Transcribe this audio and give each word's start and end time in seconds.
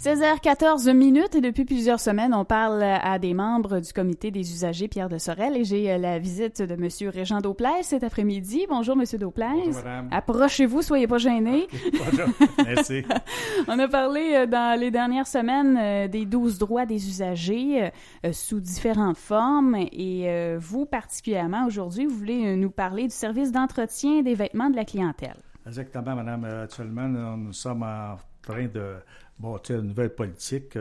16h14 0.00 0.94
minutes 0.94 1.34
et 1.34 1.40
depuis 1.40 1.64
plusieurs 1.64 1.98
semaines, 1.98 2.32
on 2.32 2.44
parle 2.44 2.84
à 2.84 3.18
des 3.18 3.34
membres 3.34 3.80
du 3.80 3.92
comité 3.92 4.30
des 4.30 4.52
usagers 4.52 4.86
Pierre 4.86 5.08
de 5.08 5.18
Sorel 5.18 5.56
et 5.56 5.64
j'ai 5.64 5.90
euh, 5.90 5.98
la 5.98 6.20
visite 6.20 6.62
de 6.62 6.76
Monsieur 6.76 7.08
Régent 7.08 7.40
Dauplaise 7.40 7.86
cet 7.86 8.04
après-midi. 8.04 8.64
Bonjour 8.68 8.94
Monsieur 8.94 9.18
Dauplaise. 9.18 9.50
Bonjour 9.56 9.82
madame. 9.82 10.08
Approchez-vous, 10.12 10.82
soyez 10.82 11.08
pas 11.08 11.18
gênés. 11.18 11.66
Bonjour, 11.92 12.28
merci. 12.64 13.02
on 13.66 13.76
a 13.76 13.88
parlé 13.88 14.34
euh, 14.36 14.46
dans 14.46 14.78
les 14.78 14.92
dernières 14.92 15.26
semaines 15.26 15.76
euh, 15.76 16.06
des 16.06 16.26
12 16.26 16.58
droits 16.58 16.86
des 16.86 17.08
usagers 17.08 17.90
sous 18.30 18.60
différentes 18.60 19.16
formes 19.16 19.74
et 19.74 20.56
vous 20.58 20.86
particulièrement 20.86 21.66
aujourd'hui, 21.66 22.06
vous 22.06 22.14
voulez 22.14 22.54
nous 22.54 22.70
parler 22.70 23.02
du 23.02 23.14
service 23.14 23.50
d'entretien 23.50 24.22
des 24.22 24.34
vêtements 24.36 24.70
de 24.70 24.76
la 24.76 24.84
clientèle. 24.84 25.34
Exactement, 25.66 26.14
madame. 26.14 26.44
Actuellement, 26.44 27.08
nous 27.08 27.52
sommes 27.52 27.82
en 27.82 28.16
train 28.42 28.66
de 28.66 28.94
bâtir 29.38 29.78
une 29.80 29.88
nouvelle 29.88 30.14
politique. 30.14 30.76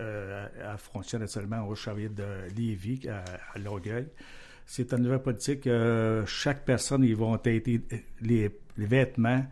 Euh, 0.00 0.46
euh, 0.60 0.76
fonctionne 0.76 1.22
actuellement 1.22 1.66
au 1.66 1.74
Chariot 1.74 2.10
de 2.10 2.24
Lévis, 2.56 3.08
à, 3.08 3.58
Longueuil. 3.58 4.06
C'est 4.64 4.92
une 4.92 5.02
nouvelle 5.02 5.22
politique. 5.22 5.66
Euh, 5.66 6.24
chaque 6.24 6.64
personne, 6.64 7.02
ils 7.02 7.16
vont 7.16 7.34
être 7.42 7.68
les, 8.20 8.50
vêtements, 8.76 9.44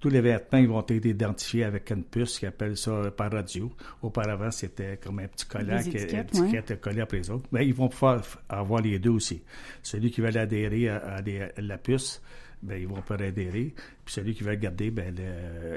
tous 0.00 0.08
les 0.08 0.20
vêtements, 0.20 0.58
ils 0.58 0.66
vont 0.66 0.80
être 0.80 1.06
identifiés 1.06 1.62
avec 1.62 1.90
une 1.92 2.02
puce 2.02 2.40
qui 2.40 2.46
appelle 2.46 2.76
ça 2.76 3.12
par 3.16 3.30
radio. 3.30 3.70
Auparavant, 4.00 4.50
c'était 4.50 4.96
comme 4.96 5.20
un 5.20 5.28
petit 5.28 5.46
collant 5.46 5.80
qui 5.80 6.56
était 6.56 6.76
collé 6.78 7.00
après 7.02 7.18
les 7.18 7.30
autres. 7.30 7.48
Mais 7.52 7.64
ils 7.64 7.74
vont 7.74 7.88
pouvoir 7.88 8.22
avoir 8.48 8.80
les 8.80 8.98
deux 8.98 9.10
aussi. 9.10 9.42
Celui 9.84 10.10
qui 10.10 10.20
veut 10.20 10.36
adhérer 10.36 10.88
à, 10.88 11.22
la 11.58 11.78
puce, 11.78 12.20
ben, 12.60 12.80
ils 12.80 12.88
vont 12.88 13.00
pouvoir 13.02 13.22
adhérer. 13.22 13.72
Puis 14.04 14.14
celui 14.14 14.34
qui 14.34 14.42
veut 14.42 14.56
garder, 14.56 14.90
ben, 14.90 15.14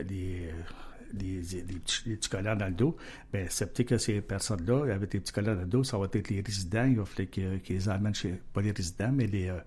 les 0.10 0.50
des, 1.14 1.42
petits, 1.42 2.30
collants 2.30 2.56
dans 2.56 2.68
le 2.68 2.74
dos, 2.74 2.96
bien, 3.32 3.46
peut-être 3.46 3.84
que 3.84 3.98
ces 3.98 4.22
personnes-là, 4.22 4.94
avec 4.94 5.12
des 5.12 5.20
petits 5.20 5.34
collants 5.34 5.56
dans 5.56 5.62
le 5.62 5.68
dos, 5.68 5.84
ça 5.84 5.98
va 5.98 6.06
être 6.12 6.30
les 6.30 6.42
résidents, 6.42 6.86
il 6.86 6.98
va 6.98 7.06
falloir 7.06 7.32
qu'ils 7.32 7.62
les 7.70 7.90
amènent 7.90 8.16
chez, 8.16 8.40
pas 8.54 8.62
les 8.62 8.72
résidents, 8.72 9.12
mais 9.12 9.28
les, 9.28 9.50
euh, 9.50 9.60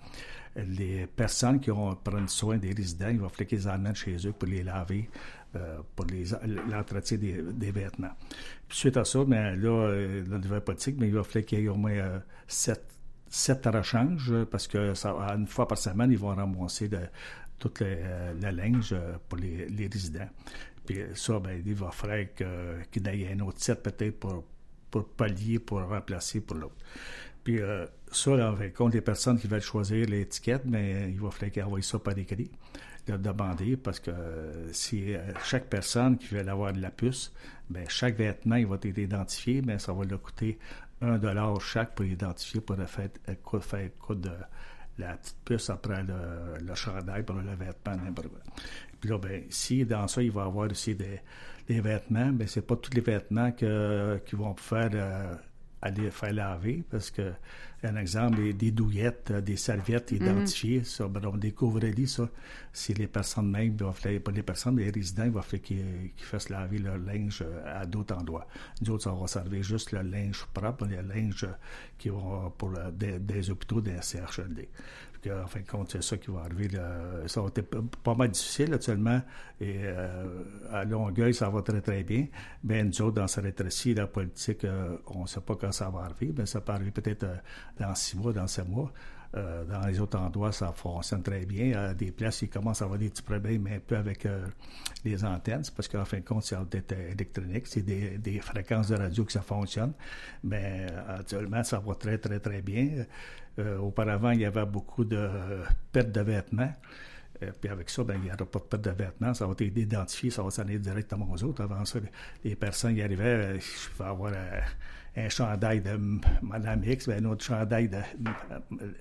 les 0.57 1.07
personnes 1.07 1.61
qui 1.61 1.71
vont 1.71 1.95
prendre 1.97 2.29
soin 2.29 2.59
des 2.59 2.73
résidents, 2.73 3.09
il 3.09 3.21
va 3.21 3.29
falloir 3.29 3.49
qu'ils 3.49 3.59
les 3.59 3.69
amènent 3.69 3.95
chez 3.95 4.17
eux 4.27 4.33
pour 4.33 4.49
les 4.49 4.63
laver, 4.63 5.09
euh, 5.57 5.79
pour 5.95 6.07
l'entretien 6.69 7.19
des, 7.19 7.43
des, 7.43 7.71
vêtements. 7.71 8.15
Puis 8.69 8.79
suite 8.79 8.97
à 8.97 9.05
ça, 9.05 9.25
bien, 9.25 9.57
là, 9.57 9.69
euh, 9.69 10.25
la 10.29 10.39
nouvelle 10.39 10.61
politique, 10.61 10.97
mais 10.99 11.09
il 11.09 11.15
va 11.15 11.23
falloir 11.25 11.47
qu'il 11.47 11.61
y 11.61 11.65
ait 11.65 11.69
au 11.69 11.77
moins 11.77 12.23
sept 12.47 12.85
sept 13.31 13.67
rechanges 13.67 14.33
parce 14.51 14.67
que 14.67 14.95
ça, 14.95 15.11
une 15.37 15.47
fois 15.47 15.69
par 15.69 15.77
semaine, 15.77 16.11
ils 16.11 16.17
vont 16.19 16.35
ramasser 16.35 16.89
de, 16.89 17.01
toute 17.59 17.81
la, 17.81 18.53
linge 18.53 18.95
pour 19.29 19.39
les, 19.39 19.69
les 19.69 19.87
résidents. 19.87 20.29
Puis 20.89 21.03
ça, 21.13 21.39
ben, 21.39 21.63
il 21.67 21.75
va 21.75 21.91
falloir 21.91 22.25
qu'il 22.35 23.07
y 23.07 23.23
ait 23.23 23.33
un 23.35 23.41
autre 23.41 23.61
set 23.61 23.83
peut-être 23.83 24.19
pour, 24.19 24.43
pour 24.91 25.07
pallier, 25.07 25.59
pour 25.59 25.83
remplacer 25.83 26.41
pour 26.41 26.57
l'autre. 26.57 26.77
Puis 27.45 27.61
euh, 27.61 27.85
ça, 28.11 28.35
là, 28.35 28.57
les 28.59 29.01
personnes 29.03 29.39
qui 29.39 29.49
veulent 29.49 29.61
choisir 29.61 30.07
l'étiquette, 30.09 30.63
mais 30.65 30.95
ben, 30.95 31.11
il 31.11 31.21
va 31.21 31.31
falloir 31.31 31.53
qu'ils 31.53 31.63
envoient 31.63 31.83
ça 31.83 31.99
par 31.99 32.17
écrit, 32.17 32.51
leur 33.07 33.19
demander, 33.19 33.77
parce 33.77 34.01
que 34.01 34.11
euh, 34.11 34.73
si 34.73 35.15
euh, 35.15 35.21
chaque 35.45 35.67
personne 35.67 36.17
qui 36.17 36.35
veut 36.35 36.49
avoir 36.49 36.73
de 36.73 36.81
la 36.81 36.91
puce, 36.91 37.35
ben 37.69 37.85
chaque 37.91 38.17
vêtement, 38.17 38.57
il 38.57 38.67
va 38.67 38.77
être 38.77 38.87
identifié, 38.87 39.61
mais 39.61 39.79
ça 39.79 39.93
va 39.93 40.07
leur 40.07 40.23
coûter 40.23 40.59
un 41.03 41.19
dollar 41.19 41.61
chaque 41.61 41.95
pour 41.95 42.07
l'identifier, 42.07 42.63
pour 42.63 42.77
faire, 42.77 43.11
faire 43.61 43.91
de 44.17 44.31
la 44.97 45.17
petite 45.19 45.37
puce 45.45 45.69
après 45.69 46.03
le, 46.03 46.65
le 46.65 46.75
chandail 46.75 47.25
pour 47.25 47.37
le 47.37 47.55
vêtement, 47.55 47.95
n'importe 47.95 48.29
quoi. 48.29 48.41
Puis 49.01 49.11
là, 49.11 49.19
ben, 49.19 49.45
si 49.51 49.85
dans 49.85 50.09
ça, 50.09 50.23
il 50.23 50.31
va 50.31 50.43
y 50.43 50.47
avoir 50.47 50.71
aussi 50.71 50.95
des, 50.95 51.21
des 51.69 51.81
vêtements, 51.81 52.33
ben, 52.33 52.49
c'est 52.49 52.67
pas 52.67 52.77
tous 52.77 52.95
les 52.95 53.01
vêtements 53.01 53.53
que, 53.53 54.21
qui 54.27 54.37
vont 54.37 54.55
faire 54.57 54.91
euh, 54.95 55.35
aller 55.81 56.11
faire 56.11 56.33
laver, 56.33 56.83
parce 56.91 57.11
que, 57.11 57.33
un 57.85 57.95
exemple, 57.95 58.53
des, 58.55 58.73
douillettes, 58.73 59.31
des 59.31 59.57
serviettes 59.57 60.11
mhm. 60.11 60.17
identifiées, 60.17 60.83
ça, 60.83 61.07
ben, 61.07 61.21
on 61.25 61.37
découvre 61.37 61.81
ça, 62.07 62.29
si 62.73 62.95
les 62.95 63.07
personnes 63.07 63.49
même, 63.51 63.77
pas 63.77 64.33
les 64.33 64.43
personnes, 64.43 64.75
mais 64.75 64.85
les 64.85 64.91
résidents, 64.91 65.25
il 65.25 65.31
va 65.31 65.43
falloir 65.43 65.63
qu'ils 65.63 66.11
fassent 66.17 66.49
laver 66.49 66.79
leur 66.79 66.99
linge 66.99 67.45
à 67.65 67.87
d'autres 67.87 68.17
endroits. 68.17 68.49
Nous 68.83 68.91
autres, 68.91 69.05
ça 69.05 69.13
va 69.13 69.27
servir 69.29 69.63
juste 69.63 69.93
le 69.93 70.03
linge 70.03 70.45
propre, 70.53 70.87
le 70.87 71.01
linge 71.03 71.47
qui 71.97 72.09
va 72.09 72.53
pour 72.59 72.73
des, 72.93 73.21
des 73.21 73.51
hôpitaux, 73.51 73.81
des 73.81 74.01
CHLD 74.03 74.69
en 75.27 75.47
fin 75.47 75.61
de 75.61 75.67
compte, 75.67 75.91
c'est 75.91 76.03
ça 76.03 76.17
qui 76.17 76.31
va 76.31 76.41
arriver. 76.41 76.69
Ça 77.27 77.41
va 77.41 77.49
être 77.49 77.81
pas 78.03 78.15
mal 78.15 78.31
difficile 78.31 78.73
actuellement. 78.75 79.21
Et 79.61 79.81
euh, 79.83 80.45
à 80.71 80.85
Longueuil, 80.85 81.35
ça 81.35 81.49
va 81.49 81.63
très, 81.63 81.81
très 81.81 82.05
bien. 82.05 82.27
Mais 82.65 82.85
nous 82.85 83.03
autres, 83.03 83.17
dans 83.17 83.27
cette 83.27 83.45
rétrécie, 83.45 83.95
la 83.95 84.07
politique, 84.07 84.65
euh, 84.65 84.97
on 85.07 85.23
ne 85.23 85.27
sait 85.27 85.41
pas 85.41 85.57
quand 85.57 85.73
ça 85.73 85.91
va 85.91 86.01
arriver. 86.01 86.47
Ça 86.47 86.61
peut 86.61 86.73
arriver 86.73 86.93
peut-être 86.93 87.25
euh, 87.25 87.37
dans 87.79 87.95
six 87.95 88.17
mois, 88.17 88.33
dans 88.33 88.47
sept 88.47 88.69
mois. 88.69 88.93
Dans 89.35 89.87
les 89.87 90.01
autres 90.01 90.19
endroits, 90.19 90.53
ça 90.53 90.73
fonctionne 90.73 91.23
très 91.23 91.45
bien. 91.45 91.93
Des 91.95 92.11
places, 92.11 92.43
il 92.43 92.49
commence 92.49 92.81
à 92.81 92.87
avoir 92.87 92.99
des 92.99 93.11
petits 93.11 93.23
problèmes 93.23 93.67
un 93.67 93.79
peu 93.79 93.97
avec 93.97 94.27
les 95.05 95.25
antennes, 95.25 95.63
parce 95.77 95.87
qu'en 95.87 96.05
fin 96.05 96.19
de 96.19 96.25
compte, 96.25 96.45
c'est 96.45 96.57
électronique, 97.13 97.67
c'est 97.67 97.83
des, 97.83 98.41
fréquences 98.41 98.89
de 98.89 98.97
radio 98.97 99.25
que 99.25 99.33
ça 99.33 99.43
fonctionne. 99.43 99.93
Mais 100.43 100.87
actuellement, 101.09 101.63
ça 101.63 101.79
va 101.79 101.95
très, 101.95 102.19
très, 102.19 102.41
très 102.41 102.63
bien. 102.63 103.05
Euh, 103.59 103.79
auparavant, 103.79 104.31
il 104.31 104.41
y 104.41 104.45
avait 104.45 104.67
beaucoup 104.67 105.05
de 105.05 105.29
pertes 105.93 106.13
de 106.13 106.21
vêtements. 106.21 106.73
Euh, 107.43 107.51
puis 107.61 107.71
avec 107.71 107.91
ça, 107.91 108.05
ben, 108.05 108.15
il 108.17 108.23
n'y 108.23 108.29
aura 108.29 108.45
pas 108.45 108.59
de 108.59 108.65
perte 108.65 108.83
de 108.85 108.91
vêtements. 108.91 109.35
Ça 109.35 109.47
va 109.47 109.53
être 109.53 109.63
identifié, 109.63 110.31
ça 110.31 110.43
va 110.43 110.51
s'en 110.51 110.65
directement 110.65 111.31
aux 111.31 111.45
autres. 111.45 111.63
Avant 111.63 111.85
ça, 111.85 111.99
les 112.45 112.57
personnes 112.57 112.95
qui 112.95 113.03
arrivaient, 113.03 113.25
euh, 113.25 113.59
je 113.59 114.03
vais 114.03 114.09
avoir 114.09 114.33
un 115.17 115.29
chandail 115.29 115.81
de 115.81 115.99
Mme 116.43 116.85
X, 116.85 117.09
ben, 117.09 117.25
un 117.25 117.31
autre 117.31 117.45
chandail 117.45 117.89
de 117.89 117.99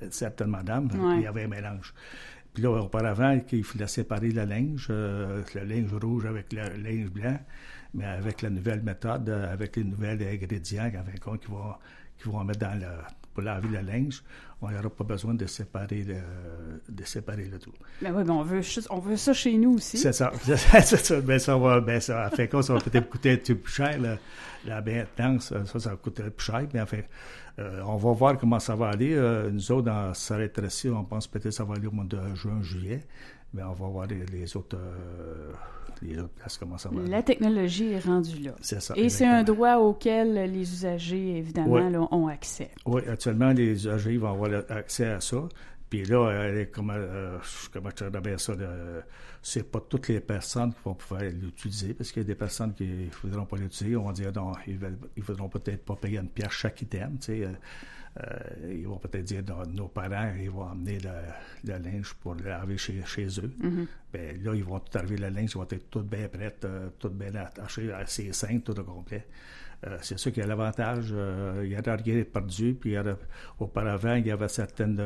certaines 0.09 0.49
Madame. 0.49 0.89
Il 1.17 1.21
y 1.21 1.27
avait 1.27 1.43
un 1.43 1.47
mélange. 1.47 1.93
Puis 2.53 2.63
là, 2.63 2.71
auparavant, 2.71 3.39
il 3.51 3.63
fallait 3.63 3.87
séparer 3.87 4.31
le 4.31 4.43
linge, 4.45 4.87
le 4.89 5.63
linge 5.63 5.93
rouge 5.93 6.25
avec 6.25 6.51
le 6.53 6.63
linge 6.81 7.09
blanc, 7.11 7.39
mais 7.93 8.05
avec 8.05 8.41
la 8.41 8.49
nouvelle 8.49 8.81
méthode, 8.81 9.29
avec 9.29 9.75
les 9.75 9.83
nouvelles 9.83 10.23
ingrédients 10.23 10.89
qui 10.89 11.47
vont, 11.51 11.75
qui 12.17 12.29
vont 12.29 12.43
mettre 12.43 12.59
dans 12.59 12.79
le 12.79 12.87
pour 13.37 13.43
laver 13.43 13.67
le 13.67 13.81
linge, 13.81 14.23
on 14.61 14.71
n'aura 14.71 14.89
pas 14.89 15.03
besoin 15.03 15.35
de 15.35 15.45
séparer 15.45 16.03
le, 16.03 16.15
de 16.89 17.03
séparer 17.03 17.45
le 17.45 17.59
tout. 17.59 17.73
Mais 18.01 18.09
oui, 18.09 18.23
mais 18.25 18.31
on 18.31 18.41
veut, 18.41 18.61
on 18.89 18.99
veut 18.99 19.17
ça 19.17 19.33
chez 19.33 19.55
nous 19.57 19.75
aussi. 19.75 19.97
C'est 19.97 20.13
ça. 20.13 20.31
c'est 20.43 20.81
ça. 20.81 21.21
Ben 21.21 21.37
ça 21.37 21.55
va, 21.57 21.79
ben 21.79 21.99
ça, 21.99 22.29
fait 22.31 22.49
ça 22.61 22.73
va 22.73 22.79
peut-être 22.79 23.09
coûter 23.09 23.31
un 23.33 23.37
petit 23.37 23.53
peu 23.53 23.61
plus 23.61 23.73
cher. 23.73 23.99
La, 23.99 24.17
la 24.65 24.81
maintenance, 24.81 25.53
ça, 25.65 25.79
ça 25.79 25.89
va 25.91 25.95
coûter 25.97 26.23
plus 26.23 26.45
cher. 26.45 26.65
Mais 26.73 26.81
euh, 27.59 27.81
on 27.85 27.97
va 27.97 28.11
voir 28.11 28.37
comment 28.37 28.59
ça 28.59 28.75
va 28.75 28.89
aller. 28.89 29.13
Euh, 29.13 29.49
nous 29.51 29.71
autres, 29.71 29.85
dans 29.85 30.13
Sarrêt-Tracy, 30.13 30.89
on 30.89 31.03
pense 31.03 31.27
peut-être 31.27 31.45
que 31.45 31.51
ça 31.51 31.63
va 31.63 31.75
aller 31.75 31.87
au 31.87 31.91
mois 31.91 32.05
de 32.05 32.19
juin, 32.35 32.61
juillet. 32.61 33.01
Mais 33.53 33.63
on 33.63 33.73
va 33.73 33.87
voir 33.87 34.07
les, 34.07 34.57
autres. 34.57 34.77
Euh, 34.77 35.51
la 37.07 37.23
technologie 37.23 37.93
est 37.93 38.05
rendue 38.05 38.43
là. 38.43 38.51
C'est 38.61 38.81
ça. 38.81 38.93
Et 38.95 39.09
c'est 39.09 39.25
un 39.25 39.43
droit 39.43 39.77
auquel 39.77 40.33
les 40.51 40.61
usagers, 40.61 41.37
évidemment, 41.37 42.07
ont 42.11 42.27
accès. 42.27 42.69
Oui, 42.85 43.01
actuellement, 43.07 43.51
les 43.51 43.71
usagers 43.71 44.17
vont 44.17 44.31
avoir 44.31 44.46
accès 44.69 45.07
à 45.07 45.21
ça. 45.21 45.47
Puis 45.89 46.03
là, 46.03 46.65
comment, 46.71 46.93
euh, 46.95 47.37
comment 47.71 47.89
je 47.97 48.09
dirais 48.09 48.37
ça, 48.37 48.53
c'est 49.41 49.71
pas 49.71 49.79
toutes 49.79 50.09
les 50.09 50.19
personnes 50.19 50.73
qui 50.73 50.79
vont 50.83 50.95
pouvoir 50.95 51.21
l'utiliser, 51.21 51.93
parce 51.93 52.11
qu'il 52.11 52.23
y 52.23 52.25
a 52.25 52.27
des 52.27 52.35
personnes 52.35 52.73
qui 52.73 52.85
ne 52.85 53.09
voudront 53.21 53.45
pas 53.45 53.55
l'utiliser. 53.55 53.95
On 53.95 54.05
va 54.05 54.11
dire, 54.11 54.31
non, 54.33 54.51
ils 54.67 54.77
ne 54.77 55.23
voudront 55.23 55.47
peut-être 55.47 55.85
pas 55.85 55.95
payer 55.95 56.19
une 56.19 56.29
pierre 56.29 56.51
chaque 56.51 56.81
item, 56.81 57.17
tu 57.19 57.25
sais. 57.25 57.43
Euh, 57.45 57.51
euh, 58.19 58.73
ils 58.73 58.87
vont 58.87 58.97
peut-être 58.97 59.25
dire 59.25 59.43
nos 59.67 59.87
parents, 59.87 60.33
ils 60.39 60.49
vont 60.49 60.63
emmener 60.63 60.97
le, 60.99 61.77
linge 61.77 62.13
pour 62.15 62.33
le 62.33 62.45
laver 62.45 62.77
chez, 62.77 63.01
chez 63.05 63.27
eux. 63.39 63.53
Mm-hmm. 63.61 63.87
ben, 64.11 64.43
là, 64.43 64.55
ils 64.55 64.63
vont 64.63 64.79
tout 64.79 64.97
arriver 64.97 65.17
le 65.17 65.29
linge, 65.29 65.51
ils 65.51 65.57
vont 65.57 65.67
être 65.69 65.89
tout 65.89 66.01
bien 66.01 66.27
prêts, 66.27 66.55
euh, 66.65 66.89
tout 66.97 67.09
bien 67.09 67.33
attaché 67.35 67.91
à 67.91 68.05
ses 68.07 68.33
seins, 68.33 68.59
tout 68.59 68.77
au 68.79 68.83
complet. 68.83 69.27
Euh, 69.85 69.97
c'est 70.01 70.17
ça 70.17 70.31
qui 70.31 70.41
a 70.41 70.47
l'avantage. 70.47 71.13
il 71.63 71.69
y 71.69 71.75
a 71.75 71.95
rien 71.95 72.23
perdu. 72.23 72.73
Puis 72.79 72.95
auparavant, 73.59 74.15
il 74.15 74.27
y 74.27 74.31
avait 74.31 74.47
certaines 74.47 75.01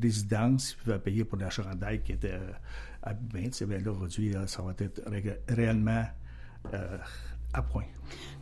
résidences 0.00 0.72
qui 0.72 0.82
pouvaient 0.82 0.98
payer 0.98 1.24
pour 1.24 1.38
la 1.38 1.50
chandail 1.50 2.00
qui 2.02 2.12
était 2.12 2.38
abîmée. 3.02 3.50
Bien, 3.66 3.78
là, 3.78 3.90
aujourd'hui, 3.90 4.34
ça 4.46 4.62
va 4.62 4.72
être 4.78 5.02
réellement 5.48 6.04
à 7.52 7.62
point. 7.62 7.84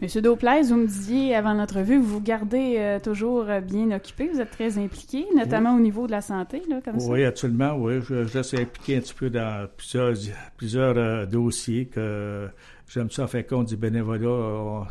Monsieur 0.00 0.22
Dauplaise, 0.22 0.70
vous 0.70 0.76
me 0.76 0.86
disiez 0.86 1.34
avant 1.34 1.54
notre 1.54 1.80
vue, 1.80 1.98
vous 1.98 2.06
vous 2.06 2.20
gardez 2.20 2.76
euh, 2.78 3.00
toujours 3.00 3.46
euh, 3.48 3.60
bien 3.60 3.90
occupé, 3.90 4.28
vous 4.28 4.40
êtes 4.40 4.50
très 4.50 4.78
impliqué, 4.78 5.26
notamment 5.34 5.74
au 5.74 5.80
niveau 5.80 6.06
de 6.06 6.12
la 6.12 6.20
santé, 6.20 6.62
là, 6.68 6.80
comme 6.84 7.00
ça. 7.00 7.10
Oui, 7.10 7.24
absolument, 7.24 7.74
oui. 7.76 8.00
Je, 8.08 8.24
je, 8.24 8.42
suis 8.42 8.58
impliqué 8.58 8.96
un 8.96 9.00
petit 9.00 9.14
peu 9.14 9.28
dans 9.28 9.68
plusieurs, 9.76 10.14
plusieurs 10.56 10.96
euh, 10.96 11.26
dossiers 11.26 11.86
que 11.86 12.48
j'aime 12.86 13.10
ça 13.10 13.26
faire 13.26 13.46
compte 13.46 13.68
du 13.68 13.76
bénévolat. 13.76 14.86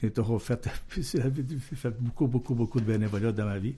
J'ai 0.00 0.10
fait, 1.76 1.90
beaucoup, 2.00 2.26
beaucoup, 2.26 2.54
beaucoup 2.54 2.80
de 2.80 2.84
bénévolat 2.84 3.32
dans 3.32 3.46
ma 3.46 3.58
vie. 3.58 3.76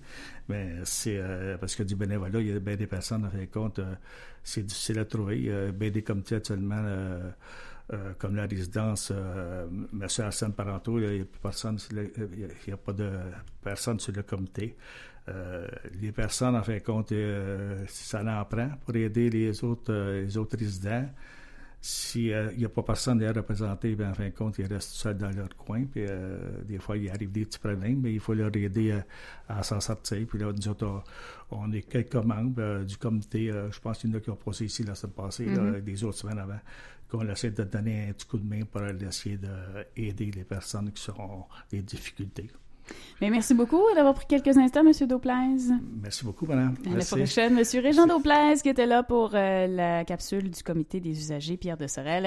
Mais 0.48 0.76
c'est 0.84 1.20
parce 1.60 1.74
que 1.74 1.82
du 1.82 1.96
bénévolat, 1.96 2.40
il 2.40 2.48
y 2.48 2.52
a 2.52 2.58
bien 2.58 2.76
des 2.76 2.86
personnes, 2.86 3.24
à 3.24 3.30
faire 3.30 3.50
compte, 3.50 3.80
c'est 4.42 4.64
difficile 4.64 4.98
à 4.98 5.04
trouver. 5.04 5.38
Il 5.38 5.44
y 5.46 5.50
a 5.50 5.72
bien 5.72 5.90
des 5.90 6.02
comités 6.02 6.36
actuellement 6.36 6.82
comme 8.18 8.36
la 8.36 8.46
résidence 8.46 9.10
M. 9.10 10.06
Hassan 10.18 10.52
Parenteau, 10.52 11.00
il 11.00 11.02
n'y 11.10 11.20
a, 11.20 11.24
il 12.66 12.72
a 12.72 12.76
pas 12.76 12.92
de 12.92 13.10
personne 13.62 13.98
sur 13.98 14.12
le 14.12 14.22
comité. 14.22 14.76
les 16.00 16.12
personnes, 16.12 16.54
en 16.54 16.62
fin 16.62 16.74
de 16.74 16.78
compte, 16.78 17.12
ça 17.88 18.22
en 18.22 18.44
prend 18.44 18.70
pour 18.84 18.94
aider 18.94 19.28
les 19.28 19.64
autres, 19.64 19.92
les 19.92 20.36
autres 20.36 20.56
résidents 20.56 21.08
s'il 21.82 22.32
euh, 22.32 22.52
n'y 22.52 22.64
a 22.66 22.68
pas 22.68 22.82
personne 22.82 23.22
à 23.22 23.32
représenter, 23.32 23.94
bien, 23.94 24.10
en 24.10 24.14
fin 24.14 24.26
de 24.26 24.34
compte, 24.34 24.58
ils 24.58 24.66
restent 24.66 24.90
seuls 24.90 25.16
dans 25.16 25.30
leur 25.30 25.48
coin. 25.56 25.84
Puis, 25.84 26.04
euh, 26.06 26.38
des 26.64 26.78
fois, 26.78 26.98
il 26.98 27.08
arrive 27.08 27.32
des 27.32 27.46
petits 27.46 27.58
problèmes, 27.58 28.00
mais 28.02 28.12
il 28.12 28.20
faut 28.20 28.34
leur 28.34 28.54
aider 28.54 29.00
à, 29.48 29.62
s'en 29.62 29.80
sortir. 29.80 30.26
Puis 30.26 30.38
là, 30.38 30.52
nous 30.52 30.68
autres, 30.68 31.02
on 31.50 31.72
est 31.72 31.82
quelques 31.82 32.16
membres 32.16 32.60
euh, 32.60 32.84
du 32.84 32.98
comité. 32.98 33.50
je 33.70 33.80
pense 33.80 33.98
qu'il 33.98 34.10
y 34.10 34.12
en 34.12 34.16
a 34.18 34.20
qui 34.20 34.28
ont 34.28 34.36
posé 34.36 34.66
ici 34.66 34.82
la 34.82 34.94
semaine 34.94 35.14
passée, 35.14 35.46
mm-hmm. 35.46 35.80
des 35.80 36.04
autres 36.04 36.18
semaines 36.18 36.38
avant, 36.38 36.60
qu'on 37.08 37.26
essaie 37.28 37.50
de 37.50 37.64
donner 37.64 38.08
un 38.08 38.12
petit 38.12 38.26
coup 38.26 38.38
de 38.38 38.46
main 38.46 38.64
pour 38.64 38.82
essayer 38.82 39.38
d'aider 39.38 40.30
les 40.30 40.44
personnes 40.44 40.92
qui 40.92 41.10
ont 41.10 41.46
des 41.70 41.80
difficultés. 41.80 42.50
Mais 43.20 43.30
merci 43.30 43.54
beaucoup 43.54 43.82
d'avoir 43.94 44.14
pris 44.14 44.26
quelques 44.26 44.56
instants, 44.56 44.80
M. 44.80 45.06
Dauplaise. 45.06 45.72
Merci 46.02 46.24
beaucoup, 46.24 46.46
madame. 46.46 46.74
À 46.86 46.96
la 46.96 47.04
prochaine, 47.04 47.58
M. 47.58 47.64
Régent 47.82 48.06
Dauplaise, 48.06 48.62
qui 48.62 48.68
était 48.68 48.86
là 48.86 49.02
pour 49.02 49.32
euh, 49.34 49.66
la 49.66 50.04
capsule 50.04 50.50
du 50.50 50.62
comité 50.62 51.00
des 51.00 51.10
usagers, 51.10 51.56
Pierre 51.56 51.76
de 51.76 51.86
Sorel. 51.86 52.24